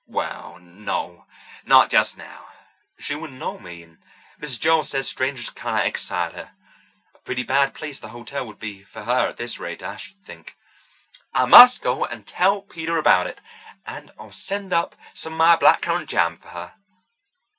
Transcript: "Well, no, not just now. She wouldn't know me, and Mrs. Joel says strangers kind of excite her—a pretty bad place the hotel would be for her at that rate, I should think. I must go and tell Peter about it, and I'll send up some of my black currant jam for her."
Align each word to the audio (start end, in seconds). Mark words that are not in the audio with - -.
"Well, 0.07 0.57
no, 0.59 1.27
not 1.63 1.91
just 1.91 2.17
now. 2.17 2.47
She 2.97 3.13
wouldn't 3.13 3.37
know 3.37 3.59
me, 3.59 3.83
and 3.83 3.99
Mrs. 4.39 4.59
Joel 4.59 4.83
says 4.83 5.07
strangers 5.07 5.51
kind 5.51 5.81
of 5.81 5.85
excite 5.85 6.33
her—a 6.33 7.19
pretty 7.19 7.43
bad 7.43 7.75
place 7.75 7.99
the 7.99 8.09
hotel 8.09 8.47
would 8.47 8.57
be 8.57 8.83
for 8.83 9.03
her 9.03 9.27
at 9.29 9.37
that 9.37 9.59
rate, 9.59 9.83
I 9.83 9.97
should 9.97 10.25
think. 10.25 10.57
I 11.35 11.45
must 11.45 11.81
go 11.83 12.03
and 12.03 12.25
tell 12.25 12.63
Peter 12.63 12.97
about 12.97 13.27
it, 13.27 13.41
and 13.85 14.09
I'll 14.17 14.31
send 14.31 14.73
up 14.73 14.95
some 15.13 15.33
of 15.33 15.37
my 15.37 15.55
black 15.55 15.83
currant 15.83 16.09
jam 16.09 16.39
for 16.39 16.47
her." 16.47 16.73